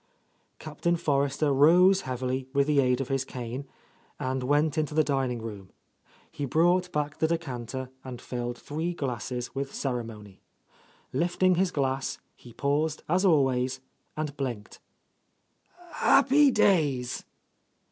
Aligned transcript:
Captain 0.57 0.95
Forrester 0.95 1.53
rose 1.53 2.01
heavily, 2.01 2.47
with 2.55 2.65
the 2.65 2.79
aid 2.79 2.99
of 3.01 3.09
his 3.09 3.23
cane, 3.23 3.67
and 4.19 4.41
went 4.41 4.75
into 4.75 4.95
the 4.95 5.03
dining 5.03 5.39
room. 5.43 5.69
He 6.31 6.45
brought 6.45 6.91
back 6.91 7.19
the 7.19 7.27
decanter 7.27 7.91
and 8.03 8.19
filled 8.19 8.57
three 8.57 8.95
glasses 8.95 9.53
with 9.53 9.75
ceremony. 9.75 10.41
Lifting 11.13 11.53
his 11.53 11.69
glass, 11.69 12.17
he 12.35 12.51
paused, 12.51 13.03
as 13.07 13.23
always, 13.23 13.79
and 14.17 14.35
blinked. 14.35 14.79
"Happy 15.91 16.49
days!" 16.49 17.23